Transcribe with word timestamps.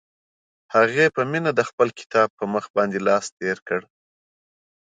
هغې 0.75 1.05
په 1.15 1.21
مینه 1.31 1.51
د 1.55 1.61
خپل 1.69 1.87
کتاب 1.99 2.27
په 2.37 2.45
مخ 2.53 2.65
باندې 2.75 2.97
لاس 3.07 3.25
تېر 3.39 3.57
کړ. 3.67 3.81